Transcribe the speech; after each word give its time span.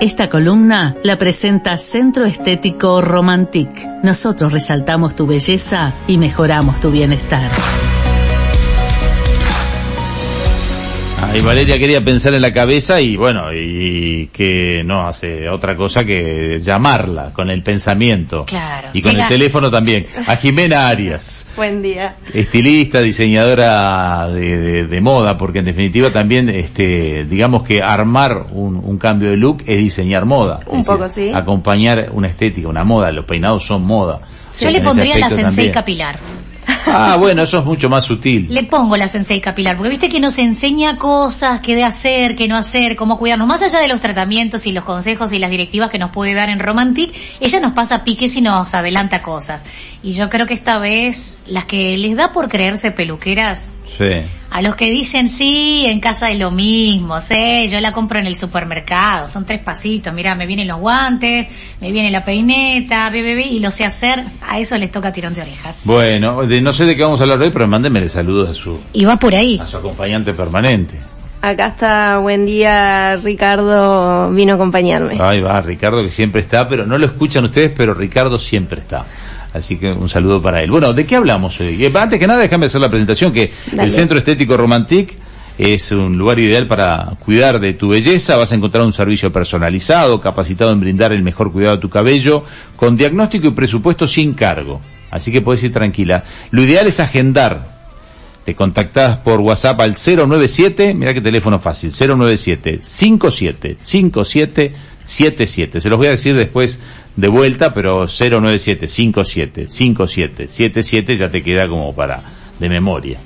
Esta 0.00 0.28
columna 0.28 0.94
la 1.02 1.18
presenta 1.18 1.76
Centro 1.76 2.24
Estético 2.24 3.02
Romantic. 3.02 3.68
Nosotros 4.04 4.52
resaltamos 4.52 5.16
tu 5.16 5.26
belleza 5.26 5.92
y 6.06 6.18
mejoramos 6.18 6.78
tu 6.78 6.92
bienestar. 6.92 7.50
Y 11.34 11.40
Valeria 11.40 11.78
quería 11.78 12.00
pensar 12.00 12.34
en 12.34 12.42
la 12.42 12.52
cabeza 12.52 13.00
y 13.00 13.16
bueno, 13.16 13.52
y 13.52 14.28
que 14.32 14.82
no 14.84 15.06
hace 15.06 15.48
otra 15.48 15.76
cosa 15.76 16.04
que 16.04 16.60
llamarla 16.60 17.32
con 17.32 17.50
el 17.50 17.62
pensamiento. 17.62 18.44
Claro. 18.44 18.88
Y 18.92 19.02
con 19.02 19.18
el 19.18 19.28
teléfono 19.28 19.70
también. 19.70 20.06
A 20.26 20.36
Jimena 20.36 20.88
Arias. 20.88 21.46
Buen 21.56 21.82
día. 21.82 22.16
Estilista, 22.32 23.00
diseñadora 23.00 24.28
de, 24.28 25.00
moda, 25.00 25.38
porque 25.38 25.60
en 25.60 25.66
definitiva 25.66 26.10
también, 26.10 26.48
este, 26.48 27.24
digamos 27.24 27.62
que 27.62 27.82
armar 27.82 28.46
un, 28.52 28.98
cambio 28.98 29.30
de 29.30 29.36
look 29.36 29.62
es 29.66 29.78
diseñar 29.78 30.24
moda. 30.24 30.58
Un 30.66 30.84
poco, 30.84 31.08
sí. 31.08 31.30
Acompañar 31.32 32.10
una 32.12 32.28
estética, 32.28 32.68
una 32.68 32.84
moda. 32.84 33.12
Los 33.12 33.26
peinados 33.26 33.64
son 33.64 33.84
moda. 33.84 34.18
Yo 34.60 34.70
le 34.70 34.80
pondría 34.80 35.18
la 35.18 35.30
sensei 35.30 35.70
capilar. 35.70 36.18
Ah, 36.86 37.16
bueno, 37.18 37.42
eso 37.42 37.58
es 37.58 37.64
mucho 37.64 37.88
más 37.88 38.04
sutil. 38.04 38.46
Le 38.50 38.64
pongo 38.64 38.96
la 38.96 39.08
sensei 39.08 39.40
capilar, 39.40 39.76
porque 39.76 39.90
viste 39.90 40.08
que 40.08 40.20
nos 40.20 40.38
enseña 40.38 40.96
cosas, 40.96 41.60
qué 41.60 41.74
de 41.74 41.84
hacer, 41.84 42.36
qué 42.36 42.48
no 42.48 42.56
hacer, 42.56 42.96
cómo 42.96 43.18
cuidarnos. 43.18 43.48
Más 43.48 43.62
allá 43.62 43.80
de 43.80 43.88
los 43.88 44.00
tratamientos 44.00 44.66
y 44.66 44.72
los 44.72 44.84
consejos 44.84 45.32
y 45.32 45.38
las 45.38 45.50
directivas 45.50 45.90
que 45.90 45.98
nos 45.98 46.10
puede 46.10 46.34
dar 46.34 46.48
en 46.48 46.58
Romantic, 46.58 47.12
ella 47.40 47.60
nos 47.60 47.72
pasa 47.72 48.04
piques 48.04 48.36
y 48.36 48.40
nos 48.40 48.74
adelanta 48.74 49.22
cosas. 49.22 49.64
Y 50.02 50.12
yo 50.12 50.28
creo 50.28 50.46
que 50.46 50.54
esta 50.54 50.78
vez, 50.78 51.38
las 51.46 51.64
que 51.64 51.96
les 51.96 52.16
da 52.16 52.32
por 52.32 52.48
creerse 52.48 52.90
peluqueras, 52.90 53.72
a 54.50 54.62
los 54.62 54.76
que 54.76 54.90
dicen 54.90 55.28
sí, 55.28 55.84
en 55.86 56.00
casa 56.00 56.30
es 56.30 56.38
lo 56.38 56.50
mismo, 56.50 57.20
sé, 57.20 57.68
yo 57.68 57.80
la 57.80 57.92
compro 57.92 58.18
en 58.18 58.26
el 58.26 58.34
supermercado, 58.34 59.28
son 59.28 59.44
tres 59.44 59.60
pasitos, 59.60 60.12
mira, 60.14 60.34
me 60.34 60.46
vienen 60.46 60.68
los 60.68 60.78
guantes, 60.80 61.48
me 61.80 61.92
viene 61.92 62.10
la 62.10 62.24
peineta, 62.24 63.10
bebé, 63.10 63.46
y 63.46 63.60
lo 63.60 63.70
sé 63.70 63.84
hacer, 63.84 64.24
a 64.46 64.58
eso 64.58 64.76
les 64.76 64.90
toca 64.90 65.12
tirón 65.12 65.34
de 65.34 65.42
orejas. 65.42 65.82
Bueno, 65.84 66.42
no 66.44 66.72
sé 66.72 66.84
de 66.84 66.96
qué 66.96 67.02
vamos 67.02 67.20
a 67.20 67.24
hablar 67.24 67.40
hoy, 67.40 67.50
pero 67.50 67.66
mándenme 67.66 68.08
saludos 68.08 68.50
a 68.50 68.54
su... 68.54 68.80
Y 68.92 69.04
va 69.04 69.16
por 69.18 69.34
ahí. 69.34 69.58
A 69.60 69.66
su 69.66 69.76
acompañante 69.76 70.32
permanente. 70.32 70.98
Acá 71.40 71.68
está, 71.68 72.18
buen 72.18 72.46
día, 72.46 73.16
Ricardo 73.16 74.30
vino 74.32 74.52
a 74.52 74.54
acompañarme. 74.56 75.18
Ahí 75.20 75.40
va, 75.40 75.60
Ricardo 75.60 76.02
que 76.02 76.10
siempre 76.10 76.40
está, 76.40 76.68
pero 76.68 76.84
no 76.84 76.98
lo 76.98 77.06
escuchan 77.06 77.44
ustedes, 77.44 77.72
pero 77.76 77.94
Ricardo 77.94 78.38
siempre 78.38 78.80
está. 78.80 79.04
Así 79.54 79.76
que 79.76 79.90
un 79.90 80.08
saludo 80.08 80.42
para 80.42 80.62
él. 80.62 80.70
Bueno, 80.70 80.92
¿de 80.92 81.06
qué 81.06 81.16
hablamos 81.16 81.58
hoy? 81.60 81.84
Eh, 81.84 81.92
antes 81.94 82.18
que 82.18 82.26
nada, 82.26 82.40
déjame 82.40 82.66
hacer 82.66 82.80
la 82.80 82.90
presentación 82.90 83.32
que 83.32 83.50
el 83.78 83.90
Centro 83.90 84.18
Estético 84.18 84.56
Romantic 84.56 85.16
es 85.58 85.90
un 85.90 86.16
lugar 86.16 86.38
ideal 86.38 86.66
para 86.66 87.16
cuidar 87.24 87.58
de 87.58 87.72
tu 87.72 87.88
belleza. 87.88 88.36
Vas 88.36 88.52
a 88.52 88.54
encontrar 88.54 88.84
un 88.84 88.92
servicio 88.92 89.32
personalizado, 89.32 90.20
capacitado 90.20 90.70
en 90.72 90.80
brindar 90.80 91.12
el 91.12 91.22
mejor 91.22 91.50
cuidado 91.50 91.76
de 91.76 91.82
tu 91.82 91.88
cabello, 91.88 92.44
con 92.76 92.96
diagnóstico 92.96 93.48
y 93.48 93.50
presupuesto 93.50 94.06
sin 94.06 94.34
cargo. 94.34 94.80
Así 95.10 95.32
que 95.32 95.40
puedes 95.40 95.62
ir 95.64 95.72
tranquila. 95.72 96.22
Lo 96.50 96.62
ideal 96.62 96.86
es 96.86 97.00
agendar. 97.00 97.78
Te 98.44 98.54
contactás 98.54 99.18
por 99.18 99.40
WhatsApp 99.40 99.80
al 99.80 99.94
097, 99.94 100.94
mira 100.94 101.12
qué 101.12 101.20
teléfono 101.20 101.58
fácil, 101.58 101.90
097 101.90 102.78
57 102.82 103.76
57 103.78 104.74
77. 105.08 105.80
Se 105.80 105.88
los 105.88 105.98
voy 105.98 106.08
a 106.08 106.10
decir 106.10 106.36
después 106.36 106.78
de 107.16 107.28
vuelta, 107.28 107.72
pero 107.72 108.06
097 108.06 108.86
57 108.86 109.68
57 109.68 110.48
77 110.48 111.16
ya 111.16 111.30
te 111.30 111.42
queda 111.42 111.66
como 111.66 111.94
para 111.94 112.22
de 112.60 112.68
memoria. 112.68 113.18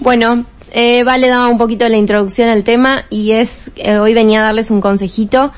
Bueno, 0.00 0.44
eh, 0.72 1.02
Vale 1.04 1.28
daba 1.28 1.48
un 1.48 1.56
poquito 1.56 1.88
la 1.88 1.96
introducción 1.96 2.50
al 2.50 2.62
tema 2.62 3.04
y 3.08 3.32
es, 3.32 3.58
eh, 3.76 3.98
hoy 3.98 4.12
venía 4.12 4.40
a 4.40 4.44
darles 4.44 4.70
un 4.70 4.82
consejito 4.82 5.52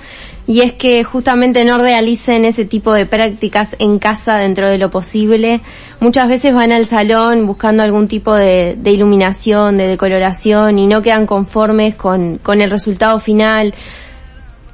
y 0.47 0.61
es 0.61 0.75
que 0.75 1.03
justamente 1.03 1.65
no 1.65 1.79
realicen 1.79 2.45
ese 2.45 2.65
tipo 2.65 2.95
de 2.95 3.07
prácticas 3.07 3.75
en 3.81 3.99
casa 3.99 4.35
dentro 4.35 4.69
de 4.69 4.79
lo 4.79 4.91
posible. 4.91 5.63
Muchas 5.99 6.29
veces 6.29 6.55
van 6.55 6.71
al 6.71 6.87
salón 6.87 7.47
buscando 7.47 7.83
algún 7.83 8.07
tipo 8.07 8.37
de, 8.37 8.77
de 8.79 8.91
iluminación, 8.93 9.79
de 9.79 9.89
decoloración 9.89 10.79
y 10.79 10.87
no 10.87 11.03
quedan 11.03 11.27
conformes 11.27 11.97
con, 11.97 12.39
con 12.39 12.63
el 12.63 12.71
resultado 12.71 13.19
final 13.19 13.75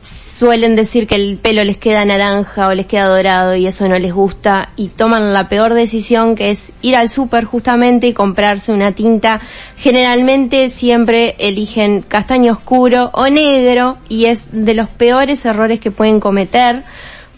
suelen 0.03 0.75
decir 0.77 1.07
que 1.07 1.17
el 1.17 1.37
pelo 1.37 1.65
les 1.65 1.77
queda 1.77 2.05
naranja 2.05 2.69
o 2.69 2.75
les 2.75 2.87
queda 2.87 3.09
dorado 3.09 3.55
y 3.57 3.67
eso 3.67 3.87
no 3.89 3.99
les 3.99 4.13
gusta 4.13 4.71
y 4.77 4.89
toman 4.89 5.33
la 5.33 5.49
peor 5.49 5.75
decisión 5.75 6.35
que 6.35 6.51
es 6.51 6.73
ir 6.83 6.97
al 6.97 7.11
súper 7.11 7.45
justamente 7.45 8.07
y 8.07 8.15
comprarse 8.15 8.73
una 8.73 8.93
tinta. 8.93 9.41
Generalmente 9.77 10.69
siempre 10.69 11.37
eligen 11.39 12.03
castaño 12.03 12.53
oscuro 12.53 13.11
o 13.13 13.29
negro 13.29 13.99
y 14.09 14.27
es 14.27 14.49
de 14.53 14.75
los 14.75 14.89
peores 14.89 15.45
errores 15.45 15.81
que 15.81 15.91
pueden 15.91 16.21
cometer 16.21 16.83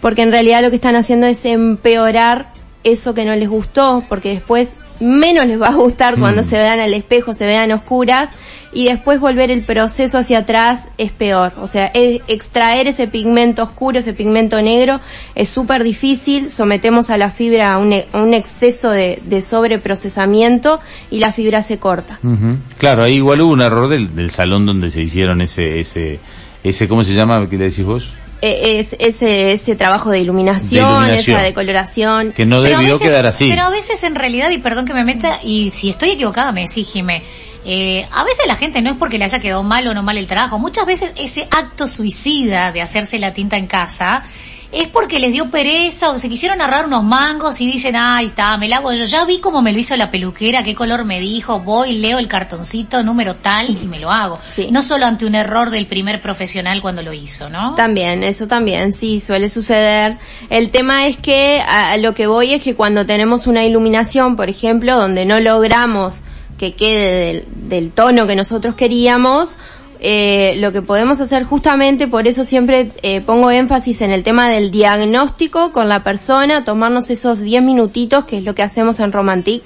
porque 0.00 0.22
en 0.22 0.30
realidad 0.30 0.62
lo 0.62 0.70
que 0.70 0.76
están 0.76 0.96
haciendo 0.96 1.26
es 1.26 1.44
empeorar 1.44 2.46
eso 2.84 3.14
que 3.14 3.24
no 3.24 3.34
les 3.34 3.48
gustó 3.48 4.04
porque 4.08 4.30
después 4.30 4.74
menos 5.02 5.46
les 5.46 5.60
va 5.60 5.68
a 5.68 5.74
gustar 5.74 6.18
cuando 6.18 6.42
mm. 6.42 6.44
se 6.44 6.56
vean 6.56 6.80
al 6.80 6.94
espejo, 6.94 7.34
se 7.34 7.44
vean 7.44 7.72
oscuras 7.72 8.30
y 8.72 8.86
después 8.86 9.20
volver 9.20 9.50
el 9.50 9.62
proceso 9.62 10.18
hacia 10.18 10.38
atrás 10.38 10.88
es 10.96 11.12
peor. 11.12 11.52
O 11.60 11.66
sea, 11.66 11.90
extraer 11.94 12.86
ese 12.86 13.06
pigmento 13.06 13.62
oscuro, 13.62 13.98
ese 13.98 14.14
pigmento 14.14 14.60
negro 14.62 15.00
es 15.34 15.48
súper 15.48 15.84
difícil, 15.84 16.50
sometemos 16.50 17.10
a 17.10 17.18
la 17.18 17.30
fibra 17.30 17.74
a 17.74 17.78
un, 17.78 17.92
e, 17.92 18.06
exceso 18.36 18.91
de, 18.91 19.20
sobreprocesamiento 19.42 20.80
y 21.10 21.18
la 21.18 21.32
fibra 21.32 21.62
se 21.62 21.78
corta. 21.78 22.18
Claro, 22.78 23.02
ahí 23.02 23.16
igual 23.16 23.42
hubo 23.42 23.52
un 23.52 23.60
error 23.60 23.88
del, 23.88 24.30
salón 24.30 24.64
donde 24.64 24.91
se 24.91 25.02
hicieron 25.02 25.42
ese, 25.42 25.80
ese, 25.80 26.18
ese, 26.64 26.88
¿cómo 26.88 27.02
se 27.02 27.12
llama? 27.12 27.46
¿Qué 27.50 27.58
le 27.58 27.64
decís 27.64 27.84
vos? 27.84 28.08
E, 28.44 28.80
es 28.80 28.97
ese, 28.98 29.53
ese 29.53 29.76
trabajo 29.76 30.10
de 30.10 30.19
iluminación, 30.19 31.08
esa 31.10 31.38
decoloración. 31.38 32.32
Que 32.32 32.44
no 32.44 32.60
debió 32.60 32.98
quedar 32.98 33.25
así. 33.25 33.48
Pero 33.48 33.62
a 33.62 33.70
veces 33.70 34.03
en 34.03 34.16
realidad, 34.16 34.50
y 34.50 34.58
perdón 34.58 34.84
que 34.84 34.92
me 34.92 35.04
meta, 35.04 35.38
y 35.44 35.70
si 35.70 35.91
estoy 35.91 36.10
equivocada 36.10 36.50
me 36.50 36.62
decís, 36.62 36.92
eh, 37.64 38.04
a 38.10 38.25
veces 38.25 38.44
la 38.48 38.56
gente 38.56 38.82
no 38.82 38.91
es 38.91 38.97
porque 38.97 39.16
le 39.16 39.26
haya 39.26 39.38
quedado 39.38 39.62
mal 39.62 39.86
o 39.86 39.94
no 39.94 40.03
mal 40.03 40.19
el 40.19 40.26
trabajo, 40.26 40.58
muchas 40.58 40.86
veces 40.86 41.12
ese 41.16 41.47
acto 41.53 41.86
suicida 41.86 42.72
de 42.72 42.82
hacerse 42.82 43.20
la 43.20 43.32
tinta 43.32 43.56
en 43.56 43.69
casa 43.69 44.25
es 44.72 44.88
porque 44.88 45.19
les 45.19 45.33
dio 45.33 45.50
pereza 45.50 46.10
o 46.10 46.19
se 46.19 46.28
quisieron 46.28 46.60
agarrar 46.60 46.87
unos 46.87 47.05
mangos 47.05 47.60
y 47.60 47.66
dicen, 47.66 47.94
ay, 47.97 48.27
está, 48.27 48.56
me 48.56 48.69
la 48.69 48.78
hago 48.78 48.93
yo. 48.93 49.05
Ya 49.05 49.25
vi 49.25 49.38
cómo 49.38 49.60
me 49.60 49.72
lo 49.72 49.78
hizo 49.78 49.97
la 49.97 50.10
peluquera, 50.10 50.62
qué 50.62 50.75
color 50.75 51.05
me 51.05 51.21
dijo, 51.21 51.60
voy, 51.60 51.99
leo 51.99 52.19
el 52.19 52.27
cartoncito, 52.27 53.03
número 53.03 53.37
tal 53.37 53.71
y 53.71 53.87
me 53.87 54.00
lo 54.00 54.10
hago. 54.10 54.38
No 54.71 54.83
solo 54.83 55.06
ante 55.06 55.27
un 55.27 55.34
error 55.34 55.71
del 55.71 55.87
primer 55.87 56.21
profesional 56.22 56.81
cuando 56.81 57.03
lo 57.03 57.12
hizo, 57.12 57.50
¿no? 57.50 57.75
También, 57.75 58.25
eso 58.25 58.47
también, 58.47 58.93
sí, 58.93 59.21
suele 59.21 59.49
suceder. 59.49 60.19
El 60.49 60.71
tema 60.71 61.06
es 61.06 61.19
que 61.19 61.60
a 61.60 61.97
lo 61.99 62.15
que 62.15 62.27
voy 62.27 62.54
es 62.54 62.62
que 62.62 62.75
cuando 62.75 63.04
tenemos 63.04 63.47
una 63.47 63.65
iluminación, 63.65 64.37
por 64.37 64.49
ejemplo, 64.49 64.97
donde 64.97 65.27
no 65.27 65.39
logramos 65.39 66.16
que 66.62 66.75
quede 66.75 67.44
del, 67.56 67.91
tono 67.91 68.25
que 68.25 68.37
nosotros 68.37 68.77
queríamos, 68.77 69.56
eh, 70.04 70.56
lo 70.56 70.72
que 70.72 70.82
podemos 70.82 71.20
hacer 71.20 71.44
justamente, 71.44 72.08
por 72.08 72.26
eso 72.26 72.42
siempre 72.42 72.90
eh, 73.02 73.20
pongo 73.20 73.52
énfasis 73.52 74.00
en 74.00 74.10
el 74.10 74.24
tema 74.24 74.50
del 74.50 74.72
diagnóstico 74.72 75.70
con 75.70 75.88
la 75.88 76.02
persona, 76.02 76.64
tomarnos 76.64 77.08
esos 77.08 77.40
10 77.40 77.62
minutitos, 77.62 78.24
que 78.24 78.38
es 78.38 78.44
lo 78.44 78.56
que 78.56 78.64
hacemos 78.64 78.98
en 78.98 79.12
Romantic, 79.12 79.62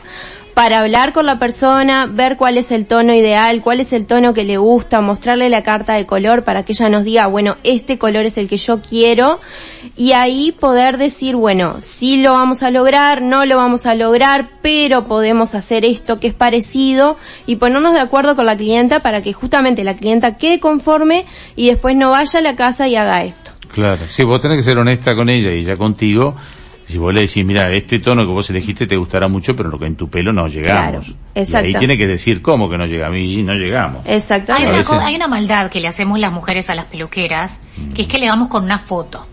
para 0.57 0.79
hablar 0.79 1.13
con 1.13 1.27
la 1.27 1.39
persona, 1.39 2.07
ver 2.07 2.39
cuál 2.39 2.57
es 2.57 2.71
el 2.71 2.87
tono 2.87 3.13
ideal, 3.13 3.61
cuál 3.61 3.79
es 3.79 3.93
el 3.93 4.07
tono 4.07 4.33
que 4.33 4.43
le 4.43 4.57
gusta, 4.57 5.03
mostrarle 5.03 5.51
la 5.51 5.61
carta 5.61 5.93
de 5.93 6.07
color 6.07 6.45
para 6.45 6.65
que 6.65 6.73
ella 6.73 6.89
nos 6.89 7.05
diga, 7.05 7.27
bueno, 7.27 7.57
este 7.63 7.99
color 7.99 8.25
es 8.25 8.39
el 8.39 8.49
que 8.49 8.57
yo 8.57 8.81
quiero 8.81 9.39
y 9.99 10.13
ahí 10.13 10.53
poder 10.53 10.97
decir, 10.97 11.37
bueno, 11.37 11.83
sí 11.83 12.23
lo 12.23 12.33
vamos 12.33 12.63
a 12.63 12.71
lograr, 12.71 13.21
no 13.21 13.45
lo 13.45 13.57
vamos 13.57 13.85
a 13.85 13.95
lograr, 13.95 14.49
pero 14.63 15.07
podemos 15.07 15.55
hacer 15.55 15.85
esto 15.85 16.19
que 16.19 16.29
es 16.29 16.35
parecido 16.35 17.19
y 17.45 17.57
ponernos 17.57 17.93
de 17.93 18.01
acuerdo 18.01 18.35
con 18.35 18.47
la 18.47 18.57
clienta 18.57 19.01
para 19.01 19.21
que 19.21 19.35
justamente 19.35 19.85
la 19.85 19.95
clienta 19.95 20.39
quede 20.39 20.59
conforme 20.59 21.27
y 21.55 21.67
después 21.67 21.97
no 21.97 22.13
vaya 22.13 22.39
a 22.39 22.43
la 22.43 22.57
casa 22.57 22.89
y 22.89 22.97
haga 22.97 23.25
esto. 23.25 23.51
Claro, 23.75 24.07
sí, 24.09 24.25
vos 24.25 24.41
tenés 24.41 24.57
que 24.57 24.63
ser 24.63 24.79
honesta 24.79 25.15
con 25.15 25.29
ella 25.29 25.53
y 25.53 25.61
ya 25.61 25.77
contigo 25.77 26.35
si 26.87 26.99
vos 26.99 27.13
le 27.13 27.23
decís, 27.23 27.45
mira, 27.45 27.71
este 27.73 27.99
tono 27.99 28.25
que 28.25 28.33
vos 28.33 28.49
elegiste 28.51 28.87
te 28.87 28.97
gustará 28.97 29.27
mucho, 29.27 29.55
pero 29.57 29.69
lo 29.69 29.79
que 29.79 29.87
en 29.87 29.97
tu 29.97 30.09
pelo 30.09 30.33
no 30.33 30.47
llegamos. 30.47 31.07
Claro, 31.07 31.19
exacto. 31.35 31.67
Y 31.67 31.75
ahí 31.75 31.79
tiene 31.79 31.99
que 31.99 32.07
decir 32.07 32.41
cómo 32.41 32.69
que 32.69 32.79
no 32.79 32.87
llegamos 32.87 33.17
y 33.19 33.43
no 33.43 33.55
llegamos. 33.55 34.07
Exactamente. 34.07 34.77
Hay 34.77 34.85
una, 34.89 35.07
hay 35.07 35.17
una 35.17 35.27
maldad 35.27 35.71
que 35.71 35.81
le 35.81 35.89
hacemos 35.89 36.19
las 36.21 36.33
mujeres 36.33 36.71
a 36.71 36.77
las 36.77 36.85
peluqueras, 36.85 37.59
que 37.95 38.03
es 38.03 38.09
que 38.09 38.19
le 38.19 38.29
vamos 38.29 38.49
con 38.49 38.65
una 38.65 38.79
foto. 38.79 39.27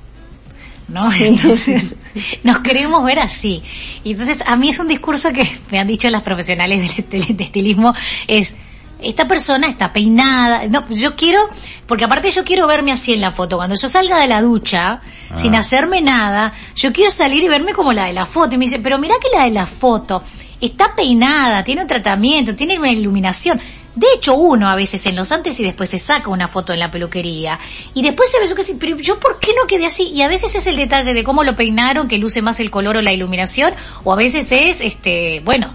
¿no? 0.87 1.11
Entonces, 1.19 1.95
nos 2.43 2.59
queremos 2.59 3.03
ver 3.05 3.19
así. 3.19 3.61
Y 4.03 4.11
entonces, 4.11 4.39
a 4.45 4.55
mí 4.55 4.69
es 4.69 4.79
un 4.79 4.87
discurso 4.87 5.31
que 5.31 5.47
me 5.71 5.79
han 5.79 5.87
dicho 5.87 6.09
las 6.09 6.23
profesionales 6.23 6.95
de, 7.09 7.33
de 7.33 7.43
estilismo, 7.43 7.93
es, 8.27 8.55
esta 9.03 9.27
persona 9.27 9.67
está 9.67 9.93
peinada. 9.93 10.65
No, 10.67 10.85
pues 10.85 10.99
yo 10.99 11.15
quiero, 11.15 11.47
porque 11.87 12.05
aparte 12.05 12.29
yo 12.31 12.43
quiero 12.43 12.67
verme 12.67 12.91
así 12.91 13.13
en 13.13 13.21
la 13.21 13.31
foto. 13.31 13.57
Cuando 13.57 13.75
yo 13.75 13.87
salga 13.87 14.19
de 14.19 14.27
la 14.27 14.41
ducha, 14.41 15.01
ah. 15.01 15.35
sin 15.35 15.55
hacerme 15.55 16.01
nada, 16.01 16.53
yo 16.75 16.91
quiero 16.91 17.11
salir 17.11 17.43
y 17.43 17.47
verme 17.47 17.73
como 17.73 17.93
la 17.93 18.05
de 18.05 18.13
la 18.13 18.25
foto. 18.25 18.55
Y 18.55 18.57
me 18.57 18.65
dice, 18.65 18.79
pero 18.79 18.97
mira 18.97 19.15
que 19.21 19.35
la 19.35 19.45
de 19.45 19.51
la 19.51 19.65
foto 19.65 20.23
está 20.59 20.95
peinada, 20.95 21.63
tiene 21.63 21.81
un 21.81 21.87
tratamiento, 21.87 22.55
tiene 22.55 22.79
una 22.79 22.91
iluminación. 22.91 23.59
De 23.95 24.07
hecho, 24.15 24.33
uno 24.35 24.69
a 24.69 24.75
veces 24.75 25.05
en 25.05 25.15
los 25.15 25.31
antes 25.31 25.59
y 25.59 25.63
después 25.63 25.89
se 25.89 25.99
saca 25.99 26.29
una 26.29 26.47
foto 26.47 26.73
en 26.73 26.79
la 26.79 26.89
peluquería. 26.89 27.59
Y 27.93 28.01
después 28.01 28.31
se 28.31 28.39
ve 28.39 28.47
yo 28.47 28.55
que 28.55 28.63
sí, 28.63 28.75
pero 28.79 28.97
yo 28.97 29.19
por 29.19 29.39
qué 29.39 29.51
no 29.55 29.67
quedé 29.67 29.85
así? 29.85 30.03
Y 30.09 30.23
a 30.23 30.27
veces 30.27 30.55
es 30.55 30.65
el 30.65 30.75
detalle 30.75 31.13
de 31.13 31.23
cómo 31.23 31.43
lo 31.43 31.55
peinaron, 31.55 32.07
que 32.07 32.17
luce 32.17 32.41
más 32.41 32.59
el 32.59 32.71
color 32.71 32.97
o 32.97 33.01
la 33.01 33.13
iluminación, 33.13 33.73
o 34.03 34.11
a 34.11 34.15
veces 34.15 34.51
es, 34.51 34.81
este, 34.81 35.41
bueno, 35.45 35.73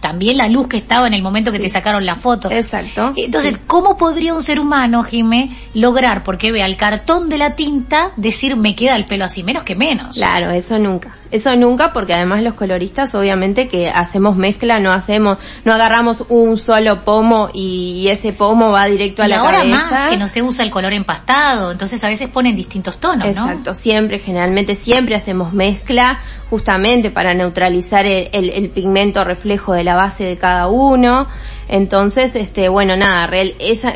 también 0.00 0.36
la 0.38 0.48
luz 0.48 0.66
que 0.68 0.76
estaba 0.76 1.06
en 1.06 1.14
el 1.14 1.22
momento 1.22 1.52
que 1.52 1.58
te 1.58 1.68
sacaron 1.68 2.04
la 2.06 2.16
foto. 2.16 2.50
Exacto. 2.50 3.12
Entonces, 3.16 3.58
¿cómo 3.66 3.96
podría 3.96 4.34
un 4.34 4.42
ser 4.42 4.58
humano, 4.58 5.02
Jimé, 5.02 5.54
lograr, 5.74 6.24
porque 6.24 6.50
ve 6.52 6.62
al 6.62 6.76
cartón 6.76 7.28
de 7.28 7.38
la 7.38 7.54
tinta, 7.56 8.10
decir 8.16 8.56
me 8.56 8.74
queda 8.74 8.96
el 8.96 9.04
pelo 9.04 9.24
así, 9.24 9.42
menos 9.42 9.62
que 9.62 9.74
menos? 9.76 10.16
Claro, 10.16 10.50
eso 10.50 10.78
nunca. 10.78 11.14
Eso 11.30 11.54
nunca 11.54 11.92
porque 11.92 12.12
además 12.12 12.42
los 12.42 12.54
coloristas 12.54 13.14
obviamente 13.14 13.68
que 13.68 13.88
hacemos 13.88 14.34
mezcla, 14.36 14.80
no 14.80 14.90
hacemos, 14.90 15.38
no 15.64 15.72
agarramos 15.72 16.24
un 16.28 16.58
solo 16.58 17.02
pomo 17.02 17.48
y 17.54 18.08
ese 18.08 18.32
pomo 18.32 18.70
va 18.72 18.86
directo 18.86 19.22
a 19.22 19.26
y 19.26 19.30
la 19.30 19.38
ahora 19.38 19.58
cabeza. 19.58 19.78
más 19.92 20.10
que 20.10 20.16
no 20.16 20.26
se 20.26 20.42
usa 20.42 20.64
el 20.64 20.70
color 20.72 20.92
empastado, 20.92 21.70
entonces 21.70 22.02
a 22.02 22.08
veces 22.08 22.28
ponen 22.30 22.56
distintos 22.56 22.96
tonos, 22.98 23.18
¿no? 23.36 23.42
Exacto, 23.48 23.74
siempre, 23.74 24.18
generalmente 24.18 24.74
siempre 24.74 25.14
hacemos 25.14 25.52
mezcla 25.52 26.18
justamente 26.50 27.10
para 27.12 27.32
neutralizar 27.32 28.06
el, 28.06 28.28
el- 28.32 28.50
el 28.50 28.68
pigmento 28.70 29.22
reflejo 29.22 29.72
de 29.72 29.84
la 29.84 29.89
base 29.96 30.24
de 30.24 30.38
cada 30.38 30.68
uno. 30.68 31.28
Entonces, 31.68 32.36
este, 32.36 32.68
bueno, 32.68 32.96
nada, 32.96 33.26
real- 33.26 33.54
esa, 33.58 33.92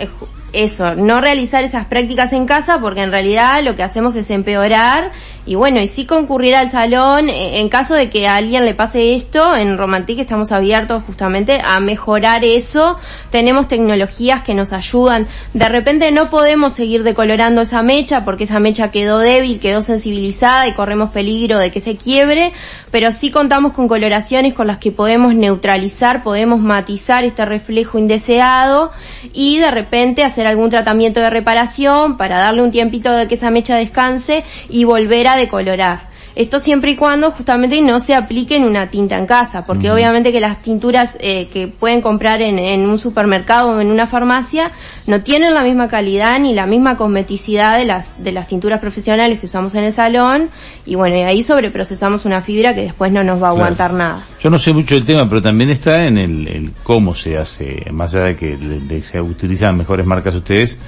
eso, 0.55 0.95
no 0.95 1.21
realizar 1.21 1.65
esas 1.65 1.87
prácticas 1.87 2.33
en 2.33 2.47
casa 2.47 2.79
porque 2.81 3.01
en 3.01 3.11
realidad 3.11 3.63
lo 3.63 3.75
que 3.75 3.83
hacemos 3.83 4.15
es 4.17 4.31
empeorar 4.31 5.13
y 5.47 5.57
bueno, 5.57 5.81
y 5.81 5.87
sí 5.87 6.07
concurrir 6.07 6.57
al 6.57 6.71
salón 6.71 7.29
eh, 7.29 7.61
en 7.61 7.69
caso 7.69 7.95
de 7.95 8.09
que 8.09 8.27
a 8.27 8.37
alguien 8.37 8.65
le 8.65 8.75
pase 8.75 9.15
esto, 9.15 9.57
en 9.57 9.77
Romantic 9.77 10.19
estamos 10.19 10.53
abiertos 10.53 11.03
justamente 11.05 11.61
a 11.65 11.81
mejorar 11.81 12.45
eso, 12.45 12.99
tenemos 13.31 13.69
tecnologías 13.69 14.43
que 14.43 14.55
nos 14.55 14.73
ayudan, 14.73 15.27
de 15.53 15.69
repente 15.69 16.11
no 16.13 16.31
podemos 16.31 16.73
seguir 16.73 17.03
decolorando 17.03 17.63
esa 17.63 17.83
mecha 17.83 18.25
porque 18.25 18.45
esa 18.45 18.61
mecha 18.61 18.91
quedó 18.91 19.19
débil, 19.19 19.61
quedó 19.61 19.83
sensibilizada 19.83 20.69
y 20.69 20.75
corremos 20.75 21.11
peligro 21.11 21.59
de 21.59 21.71
que 21.71 21.81
se 21.81 21.97
quiebre, 21.97 22.53
pero 22.91 23.13
sí 23.13 23.31
contamos 23.31 23.73
con 23.73 23.89
coloraciones 23.89 24.55
con 24.55 24.67
las 24.67 24.79
que 24.79 24.93
podemos 24.93 25.35
neutralizar, 25.35 26.23
podemos 26.23 26.61
matizar 26.61 27.25
este 27.25 27.45
reflejo 27.45 27.99
indeseado 27.99 28.91
y 29.33 29.59
de 29.59 29.71
repente 29.71 30.23
hacer 30.23 30.44
algún 30.47 30.71
tratamiento 30.71 31.21
de 31.21 31.31
reparación 31.31 32.17
para 32.17 32.39
darle 32.39 32.63
un 32.63 32.71
tiempito 32.71 33.13
de 33.13 33.27
que 33.27 33.35
esa 33.35 33.51
mecha 33.51 33.77
descanse 33.77 34.45
y 34.69 34.85
volver 34.85 35.29
a 35.29 35.37
decolorar. 35.37 36.14
Esto 36.37 36.59
siempre 36.59 36.91
y 36.91 36.97
cuando 36.97 37.31
justamente 37.31 37.81
no 37.81 38.01
se 38.01 38.13
aplique 38.13 38.57
en 38.57 38.65
una 38.65 38.89
tinta 38.89 39.17
en 39.17 39.25
casa, 39.27 39.65
porque 39.65 39.91
obviamente 39.93 40.33
que 40.33 40.41
las 40.41 40.63
tinturas 40.63 41.17
eh, 41.21 41.47
que 41.53 41.69
pueden 41.69 42.01
comprar 42.01 42.43
en, 42.43 42.59
en 42.59 42.89
un 42.89 42.99
supermercado 42.99 43.69
o 43.71 43.81
en 43.81 43.89
una 43.91 44.09
farmacia 44.09 44.73
no 45.07 45.21
tienen 45.21 45.55
la 45.55 45.63
misma 45.63 45.87
calidad 45.87 46.41
ni 46.41 46.53
la 46.53 46.67
misma 46.67 46.97
cosmeticidad 46.97 47.79
de 47.79 47.85
las, 47.85 48.23
de 48.25 48.33
las 48.33 48.49
tinturas 48.49 48.81
profesionales 48.81 49.39
que 49.39 49.47
usamos 49.47 49.77
en 49.77 49.85
el 49.85 49.93
salón 49.93 50.51
y 50.85 50.97
bueno, 50.97 51.17
y 51.17 51.23
ahí 51.23 51.43
sobreprocesamos 51.45 52.25
una 52.25 52.43
fibra 52.43 52.75
que 52.75 52.81
después 52.83 53.13
no 53.13 53.23
nos 53.23 53.37
va 53.41 53.49
a 53.49 53.51
Claro. 53.53 53.65
aguantar 53.67 53.93
nada. 53.93 54.25
Yo 54.41 54.51
no 54.51 54.59
sé 54.59 54.73
mucho 54.73 54.97
del 54.97 55.05
tema, 55.05 55.29
pero 55.29 55.41
también 55.41 55.71
está 55.71 56.05
en 56.05 56.19
el, 56.19 56.49
el 56.49 56.73
cómo 56.83 57.15
se 57.15 57.39
hace, 57.39 57.87
más 57.93 58.13
allá 58.15 58.25
de 58.25 58.37
que 58.37 58.57
de- 58.57 58.81
de- 58.81 59.03
se 59.05 59.21
utilizan 59.21 59.77
mejores 59.77 60.05
marcas 60.05 60.35
ustedes, 60.35 60.81